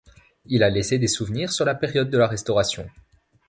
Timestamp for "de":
2.09-2.17